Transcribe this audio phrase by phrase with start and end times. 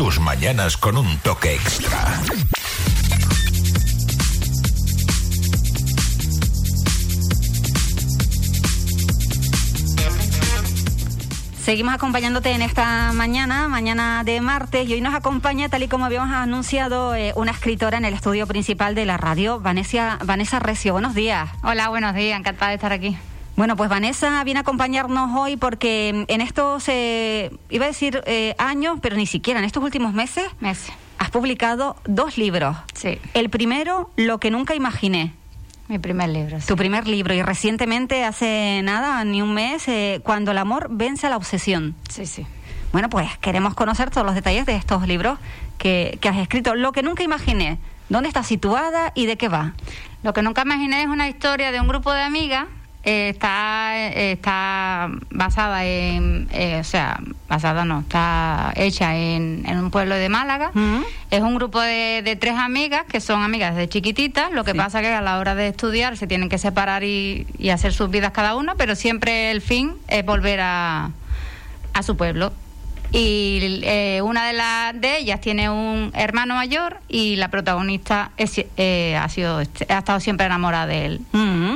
[0.00, 2.22] Tus mañanas con un toque extra.
[11.62, 16.06] Seguimos acompañándote en esta mañana, mañana de martes, y hoy nos acompaña, tal y como
[16.06, 20.94] habíamos anunciado, eh, una escritora en el estudio principal de la radio, Vanessa, Vanessa Recio.
[20.94, 21.50] Buenos días.
[21.62, 23.18] Hola, buenos días, encantada de estar aquí.
[23.60, 28.54] Bueno, pues Vanessa viene a acompañarnos hoy porque en estos, eh, iba a decir eh,
[28.56, 30.90] años, pero ni siquiera, en estos últimos meses, Meses.
[31.18, 32.74] has publicado dos libros.
[32.94, 35.34] Sí, El primero, Lo que nunca imaginé,
[35.88, 36.58] mi primer libro.
[36.58, 36.68] sí.
[36.68, 41.26] tu primer libro, y recientemente, hace nada, ni un mes, eh, Cuando el amor vence
[41.26, 41.94] a la obsesión.
[42.08, 42.46] Sí, sí.
[42.92, 45.38] Bueno, pues queremos conocer todos los detalles de estos libros
[45.76, 46.76] que, que has escrito.
[46.76, 47.76] Lo que nunca imaginé,
[48.08, 49.74] ¿dónde está situada y de qué va?
[50.22, 52.64] Lo que nunca imaginé es una historia de un grupo de amigas.
[53.02, 57.18] Eh, está, está basada en, eh, o sea,
[57.48, 60.70] basada no, está hecha en, en un pueblo de Málaga.
[61.30, 64.52] Es un grupo de, de tres amigas que son amigas de chiquititas.
[64.52, 64.78] Lo que Sí.
[64.78, 68.10] pasa que a la hora de estudiar se tienen que separar y, y hacer sus
[68.10, 71.10] vidas cada una, pero siempre el fin es volver a,
[71.94, 72.52] a su pueblo.
[73.12, 78.64] Y eh, una de, las de ellas tiene un hermano mayor y la protagonista es,
[78.76, 79.62] eh, ha sido ha
[79.98, 81.20] estado siempre enamorada de él.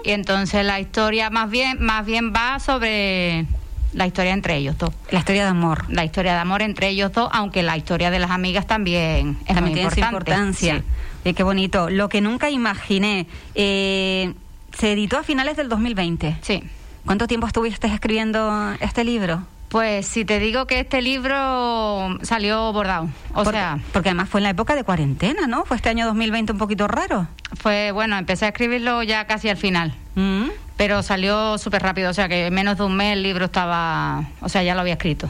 [0.00, 0.08] Ujú.
[0.08, 3.46] Y entonces la historia más bien más bien va sobre
[3.94, 4.92] la historia entre ellos dos.
[5.10, 5.84] La historia de amor.
[5.88, 9.54] La historia de amor entre ellos dos, aunque la historia de las amigas también es
[9.54, 10.30] También muy tiene su importante.
[10.32, 10.82] importancia.
[11.24, 11.34] Sí.
[11.34, 11.90] Qué bonito.
[11.90, 13.26] Lo que nunca imaginé.
[13.54, 14.34] eh,
[14.76, 16.36] se editó a finales del 2020.
[16.42, 16.62] Sí.
[17.06, 19.42] ¿Cuánto tiempo estuviste escribiendo este libro?
[19.68, 24.40] Pues si te digo que este libro salió bordado, o porque, sea, porque además fue
[24.40, 25.64] en la época de cuarentena, ¿no?
[25.66, 27.28] Fue este año 2020 un poquito raro.
[27.60, 29.94] fue bueno, empecé a escribirlo ya casi al final.
[30.14, 30.48] Mm.
[30.76, 34.24] pero salió súper rápido, o sea que en menos de un mes el libro estaba,
[34.40, 35.28] o sea, ya lo había escrito.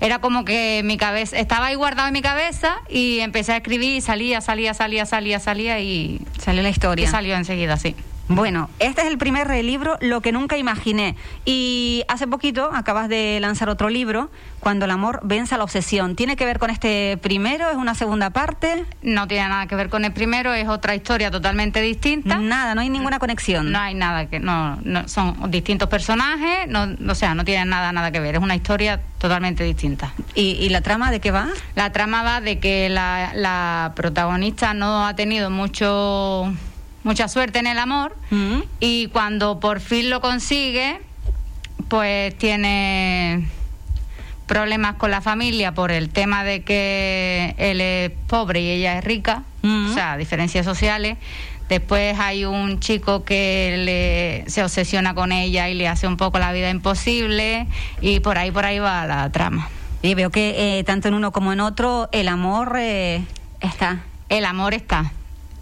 [0.00, 3.94] Era como que mi cabeza, estaba ahí guardado en mi cabeza y empecé a escribir
[3.96, 7.08] y salía, salía, salía, salía, salía y, Salió la y historia.
[7.10, 7.94] salió enseguida, sí.
[8.28, 11.16] Bueno, este es el primer libro, Lo que nunca imaginé.
[11.44, 14.30] Y hace poquito acabas de lanzar otro libro,
[14.60, 16.14] Cuando el amor vence a la obsesión.
[16.16, 17.68] ¿Tiene que ver con este primero?
[17.68, 18.84] ¿Es una segunda parte?
[19.02, 22.38] No tiene nada que ver con el primero, es otra historia totalmente distinta.
[22.38, 23.70] Nada, no hay ninguna conexión.
[23.72, 27.92] No hay nada que no, no- son distintos personajes, no, o sea, no tienen nada
[27.92, 30.14] nada que ver, es una historia totalmente distinta.
[30.34, 31.48] ¿Y, y la trama de qué va?
[31.74, 36.52] La trama va de que la, la protagonista no ha tenido mucho
[37.04, 38.60] mucha suerte en el amor Mm.
[38.80, 41.00] y cuando por fin lo consigue,
[41.88, 43.46] pues tiene
[44.46, 49.04] problemas con la familia por el tema de que él es pobre y ella es
[49.04, 49.90] rica, Mm.
[49.90, 51.16] o sea, diferencias sociales.
[51.68, 53.76] Después hay un chico que
[54.44, 57.66] le, se obsesiona con ella y le hace un poco la vida imposible
[58.02, 59.68] y por ahí por ahí va la trama.
[60.02, 63.22] Y veo que eh, tanto en uno como en otro el amor eh,
[63.60, 64.00] está.
[64.28, 65.12] el amor está.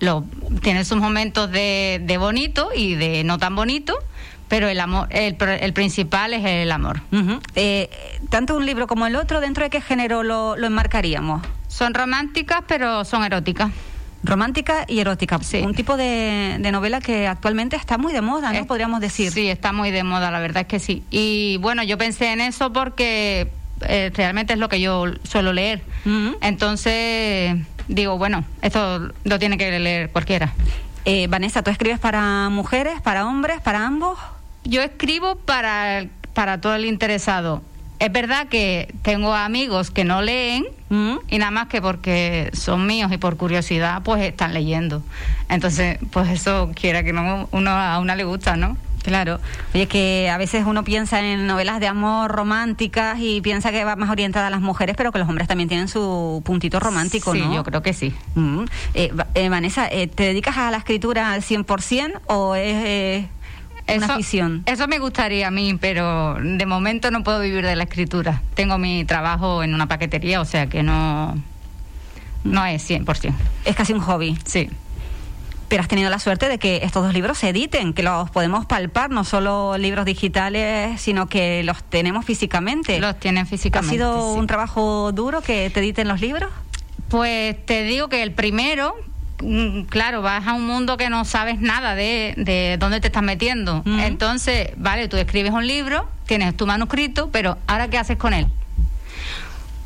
[0.00, 0.24] Lo,
[0.62, 3.94] tiene sus momentos de, de bonito y de no tan bonito,
[4.48, 7.00] pero el amor, el, el principal es el amor.
[7.54, 7.88] Eh,
[8.30, 11.42] tanto un libro como el otro, ¿dentro de qué género lo, lo enmarcaríamos?
[11.68, 13.70] Son románticas, pero son eróticas.
[14.22, 15.38] Romántica y erótica.
[15.42, 15.58] Sí.
[15.58, 18.58] Un tipo de, de novela que actualmente está muy de moda, ¿no?
[18.58, 19.30] Es- Podríamos decir.
[19.30, 21.04] Sí, está muy de moda, la verdad es que sí.
[21.10, 23.50] Y bueno, yo pensé en eso porque
[23.82, 25.82] eh, realmente es lo que yo suelo leer.
[26.40, 27.56] Entonces,
[27.88, 30.52] digo, bueno, esto lo tiene que leer cualquiera.
[31.04, 34.18] Eh, Vanessa, ¿tú escribes para mujeres, para hombres, para ambos?
[34.64, 37.62] Yo escribo para, para todo el interesado.
[37.98, 40.66] Es verdad que tengo amigos que no leen
[41.28, 45.02] y nada más que porque son míos y por curiosidad pues están leyendo.
[45.48, 48.76] Entonces, pues eso quiera que no uno a una le gusta, ¿no?
[49.06, 49.38] Claro.
[49.72, 53.94] Oye, que a veces uno piensa en novelas de amor románticas y piensa que va
[53.94, 57.40] más orientada a las mujeres, pero que los hombres también tienen su puntito romántico, sí,
[57.40, 57.54] ¿no?
[57.54, 58.12] yo creo que sí.
[58.34, 58.64] Mm.
[58.94, 63.26] Eh, eh, Vanessa, eh, ¿te dedicas a la escritura al 100% o es
[63.88, 64.62] una Eso- afición?
[64.66, 68.42] Eso me gustaría a mí, pero de momento no puedo vivir de la escritura.
[68.54, 71.36] Tengo mi trabajo en una paquetería, o sea que no
[72.42, 73.32] no es 100%.
[73.64, 74.36] Es casi un hobby.
[74.44, 74.68] Sí.
[75.68, 78.66] Pero has tenido la suerte de que estos dos libros se editen, que los podemos
[78.66, 83.00] palpar, no solo libros digitales, sino que los tenemos físicamente.
[83.00, 83.96] Los tienen ¿Ha físicamente.
[83.96, 84.38] sido sí.
[84.38, 86.50] un trabajo duro que te editen los libros?
[87.08, 88.94] Pues te digo que el primero,
[89.42, 93.22] mm, claro, vas a un mundo que no sabes nada de, de dónde te estás
[93.22, 93.82] metiendo.
[93.86, 98.46] Entonces, vale, tú escribes un libro, tienes tu manuscrito, pero ¿ahora qué haces con él?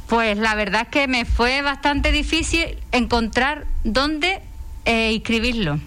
[0.08, 4.42] Pues la verdad es que me fue bastante difícil encontrar dónde
[4.84, 5.78] eh, escribirlo.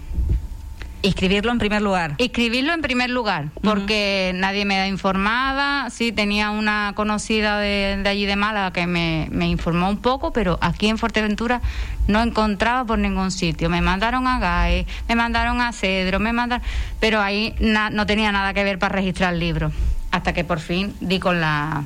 [1.04, 2.14] Escribirlo en primer lugar.
[2.16, 5.90] Escribirlo en primer lugar, porque nadie me da informada.
[5.90, 10.88] Sí, tenía una conocida de, allí de Málaga que me, informó un poco, pero aquí
[10.88, 11.60] en Fuerteventura
[12.08, 13.68] no encontraba por ningún sitio.
[13.68, 16.66] Me mandaron a GAE, me mandaron a Cedro, me mandaron.
[17.00, 19.72] Pero ahí no tenía nada que ver para registrar el libro.
[20.10, 21.84] Hasta que por fin di con la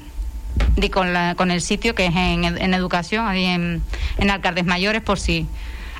[0.76, 3.82] di con, la, con el sitio que es en, en educación, ahí en,
[4.18, 5.48] en Alcaldes Mayores, por si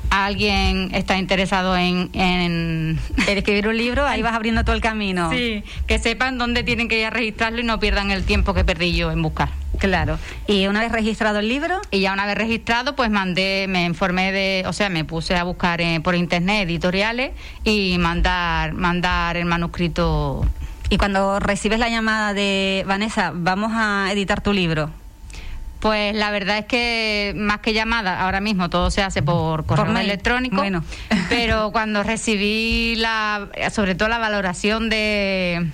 [0.09, 5.29] alguien está interesado en, en, escribir un libro, ahí vas abriendo todo el camino.
[5.31, 8.63] Sí, que sepan dónde tienen que ir a registrarlo y no pierdan el tiempo que
[8.63, 9.49] perdí yo en buscar.
[9.77, 10.19] Claro.
[10.45, 11.81] Y una vez registrado el libro.
[11.89, 15.43] Y ya una vez registrado, pues mandé, me informé de, o sea, me puse a
[15.43, 17.31] buscar eh, por internet editoriales
[17.63, 20.45] y mandar, mandar el manuscrito.
[20.89, 24.89] Y cuando recibes la llamada de Vanessa, vamos a editar tu libro,
[25.79, 29.97] pues la verdad es que más que llamada, ahora mismo todo se hace por correo
[29.97, 30.57] electrónico.
[30.57, 30.83] Bueno.
[31.29, 35.69] Pero cuando recibí la, sobre todo la valoración de,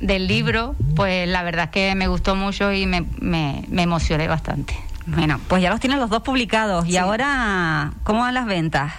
[0.00, 4.74] del libro, pues la verdad es que me gustó mucho y me, me, emocioné bastante.
[5.06, 6.86] Bueno, pues ya los tienen los dos publicados.
[6.86, 8.92] ¿Y ahora cómo van las ventas?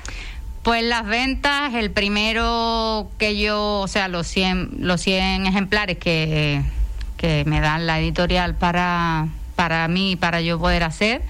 [0.61, 6.61] Pues las ventas, el primero que yo, o sea, los 100, los 100 ejemplares que,
[7.17, 9.27] que me dan la editorial para
[9.61, 11.21] para mí, para yo poder hacer.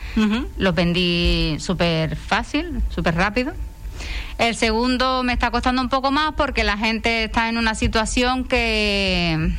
[0.55, 3.51] Lo vendí súper fácil, súper rápido.
[4.37, 8.45] El segundo me está costando un poco más porque la gente está en una situación
[8.45, 9.51] que...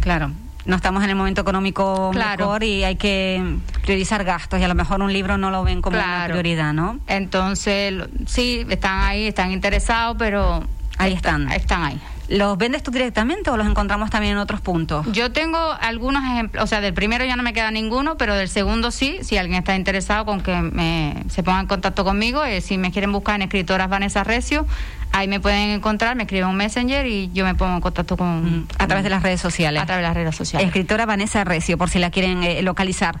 [0.00, 0.32] Claro,
[0.64, 4.74] no estamos en el momento económico mejor y hay que priorizar gastos y a lo
[4.74, 6.98] mejor un libro no lo ven como una prioridad, ¿no?
[7.06, 7.94] Entonces,
[8.26, 10.64] sí, están ahí, están interesados, pero...
[10.98, 11.48] Ahí están.
[11.52, 12.00] Están ahí.
[12.30, 15.04] ¿Los vendes tú directamente o los encontramos también en otros puntos?
[15.10, 18.48] Yo tengo algunos ejemplos, o sea, del primero ya no me queda ninguno, pero del
[18.48, 22.60] segundo sí, si alguien está interesado con que me, se ponga en contacto conmigo, eh,
[22.60, 24.64] si me quieren buscar en escritoras Vanessa Recio,
[25.10, 28.60] ahí me pueden encontrar, me escriben un messenger y yo me pongo en contacto con...
[28.60, 29.82] Mm, a través de las redes sociales.
[29.82, 30.68] A través de las redes sociales.
[30.68, 33.18] Escritora Vanessa Recio, por si la quieren eh, localizar.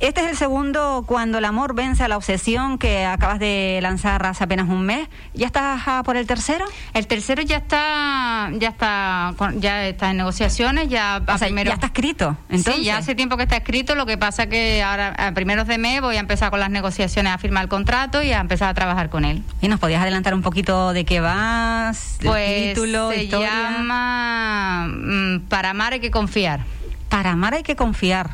[0.00, 4.24] Este es el segundo Cuando el amor vence a la obsesión que acabas de lanzar
[4.26, 5.08] hace apenas un mes.
[5.34, 6.64] ¿Ya estás por el tercero?
[6.92, 12.36] El tercero ya está ya está ya está en negociaciones, ya ya está escrito.
[12.48, 12.76] Entonces.
[12.76, 15.78] Sí, ya hace tiempo que está escrito, lo que pasa que ahora a primeros de
[15.78, 18.74] mes voy a empezar con las negociaciones a firmar el contrato y a empezar a
[18.74, 19.42] trabajar con él.
[19.60, 22.18] ¿Y nos podías adelantar un poquito de qué vas?
[22.22, 26.60] Pues título, se llama mm, Para amar hay que confiar.
[27.08, 28.30] Para amar hay que confiar.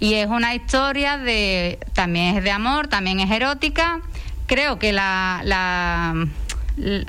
[0.00, 4.00] Y es una historia de, también es de amor, también es erótica.
[4.46, 6.14] Creo que la, la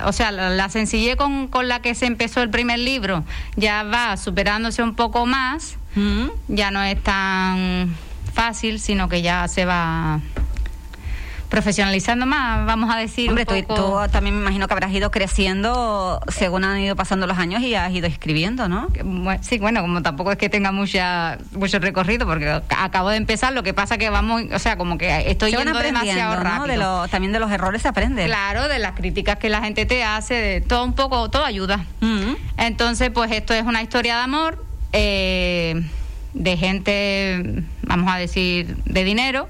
[0.03, 3.24] o sea, la, sencillez con, con, la que se empezó el primer libro
[3.56, 6.27] ya va superándose un poco más, mm.
[6.47, 7.95] ya no es tan
[8.33, 10.21] fácil, sino que ya se va
[11.50, 13.30] profesionalizando más, vamos a decir.
[13.30, 17.62] Hombre, Tú, también me imagino que habrás ido creciendo según han ido pasando los años
[17.62, 18.88] y has ido escribiendo, ¿no?
[19.42, 23.63] Sí, bueno, como tampoco es que tenga mucha mucho recorrido, porque acabo de empezar, lo
[23.63, 27.07] que pasa que vamos, o sea, como que estoy yendo demasiado rápido.
[27.07, 28.25] también de los errores se aprende.
[28.25, 31.86] Claro, de las críticas que la gente te hace, de todo un poco, todo ayuda.
[32.01, 32.34] Mm.
[32.57, 34.66] Entonces, pues esto es una historia de amor.
[34.94, 35.84] Eh,
[36.34, 39.50] de gente, vamos a decir, de dinero,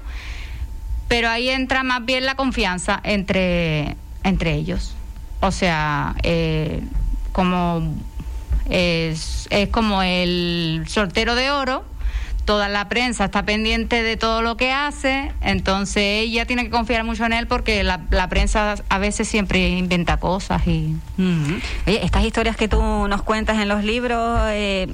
[1.10, 4.94] pero ahí entra más bien la confianza entre, entre ellos.
[5.40, 6.84] O sea, eh,
[7.32, 7.82] como
[8.70, 11.84] es, es como el soltero de oro,
[12.44, 17.02] toda la prensa está pendiente de todo lo que hace, entonces ella tiene que confiar
[17.02, 20.94] mucho en él porque la, la prensa a veces siempre inventa cosas y...
[21.88, 24.86] Oye, estas historias que tú nos cuentas en los libros, eh,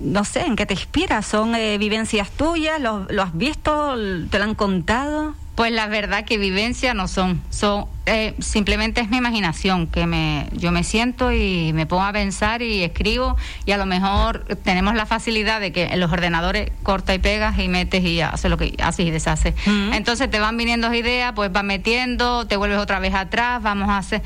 [0.00, 1.26] no sé, ¿en qué te inspiras?
[1.26, 2.80] ¿Son eh, vivencias tuyas?
[2.80, 3.94] ¿Lo, has visto?
[4.30, 5.34] ¿Te lo han contado?
[5.54, 10.48] Pues la verdad que vivencias no son, son eh, simplemente es mi imaginación, que me,
[10.52, 14.96] yo me siento y me pongo a pensar y escribo y a lo mejor tenemos
[14.96, 18.56] la facilidad de que en los ordenadores corta y pegas y metes y hace lo
[18.56, 19.54] que haces y deshaces.
[19.92, 23.98] Entonces te van viniendo ideas, pues vas metiendo, te vuelves otra vez atrás, vamos a
[23.98, 24.22] hacer...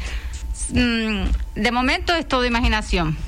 [0.71, 1.25] Mm,
[1.57, 3.28] de momento es todo imaginación.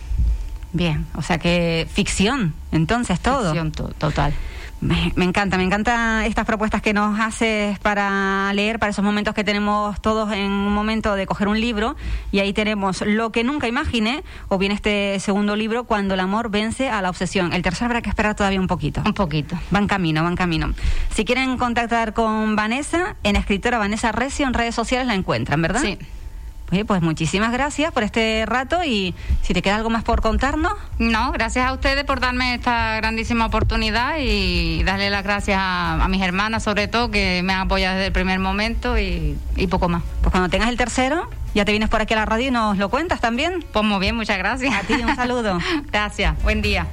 [0.72, 3.52] Bien, o sea que ficción, entonces todo.
[3.52, 4.32] Ficción total.
[4.80, 9.44] Me, encanta, me encanta estas propuestas que nos haces para leer, para esos momentos que
[9.44, 11.96] tenemos todos en un momento de coger un libro
[12.32, 16.50] y ahí tenemos lo que nunca imaginé o bien este segundo libro, Cuando el amor
[16.50, 17.52] vence a la obsesión.
[17.52, 19.02] El tercer habrá que esperar todavía un poquito.
[19.04, 19.58] Un poquito.
[19.70, 20.72] Van camino, van camino.
[21.14, 25.82] Si quieren contactar con Vanessa, en escritora Vanessa Recio en redes sociales la encuentran, ¿verdad?
[25.82, 25.98] Sí.
[26.72, 30.72] Oye, pues muchísimas gracias por este rato y si te queda algo más por contarnos.
[30.98, 36.22] No, gracias a ustedes por darme esta grandísima oportunidad y darle las gracias a, mis
[36.22, 40.02] hermanas sobre todo que me han apoyado desde el primer momento y, y poco más.
[40.20, 42.78] Pues cuando tengas el tercero, ya te vienes por aquí a la radio y nos
[42.78, 43.64] lo cuentas también.
[43.72, 44.74] Pues muy bien, muchas gracias.
[44.74, 45.58] A ti un saludo.
[45.92, 46.86] gracias, buen día.